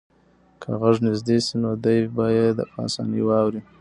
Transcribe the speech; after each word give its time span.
که 0.61 0.69
غږ 0.81 0.95
نږدې 1.05 1.37
شي 1.45 1.55
نو 1.63 1.71
دی 1.83 1.99
به 2.15 2.25
یې 2.35 2.45
په 2.71 2.77
اسانۍ 2.85 3.21
واوري. 3.25 3.61